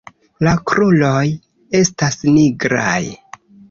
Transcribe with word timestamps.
La 0.47 0.53
kruroj 0.71 1.23
estas 1.83 2.21
nigraj. 2.35 3.01